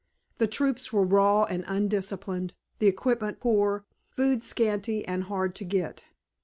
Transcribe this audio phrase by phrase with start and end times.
[0.39, 6.05] The troops were raw and undisciplined, the equipment poor, food scanty and hard to get.